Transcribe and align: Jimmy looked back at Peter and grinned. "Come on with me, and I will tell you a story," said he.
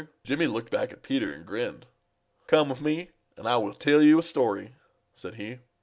Jimmy 0.23 0.47
looked 0.47 0.71
back 0.71 0.91
at 0.91 1.03
Peter 1.03 1.31
and 1.31 1.45
grinned. 1.45 1.85
"Come 2.47 2.69
on 2.69 2.69
with 2.69 2.81
me, 2.81 3.11
and 3.37 3.47
I 3.47 3.57
will 3.57 3.75
tell 3.75 4.01
you 4.01 4.17
a 4.17 4.23
story," 4.23 4.73
said 5.13 5.35
he. 5.35 5.59